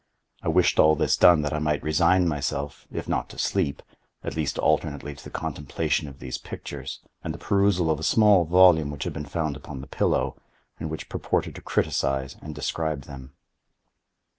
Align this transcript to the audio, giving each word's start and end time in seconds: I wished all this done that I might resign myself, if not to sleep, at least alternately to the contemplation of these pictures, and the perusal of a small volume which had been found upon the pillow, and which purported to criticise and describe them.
I 0.41 0.47
wished 0.47 0.79
all 0.79 0.95
this 0.95 1.15
done 1.15 1.43
that 1.43 1.53
I 1.53 1.59
might 1.59 1.83
resign 1.83 2.27
myself, 2.27 2.87
if 2.91 3.07
not 3.07 3.29
to 3.29 3.37
sleep, 3.37 3.83
at 4.23 4.35
least 4.35 4.57
alternately 4.57 5.13
to 5.13 5.23
the 5.23 5.29
contemplation 5.29 6.07
of 6.07 6.17
these 6.17 6.39
pictures, 6.39 7.01
and 7.23 7.35
the 7.35 7.37
perusal 7.37 7.91
of 7.91 7.99
a 7.99 8.03
small 8.03 8.45
volume 8.45 8.89
which 8.89 9.03
had 9.03 9.13
been 9.13 9.25
found 9.25 9.55
upon 9.55 9.79
the 9.79 9.85
pillow, 9.85 10.37
and 10.79 10.89
which 10.89 11.07
purported 11.07 11.53
to 11.53 11.61
criticise 11.61 12.35
and 12.41 12.55
describe 12.55 13.03
them. 13.03 13.33